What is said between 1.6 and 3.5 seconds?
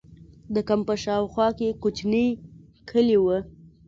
کوچنۍ کلي وو.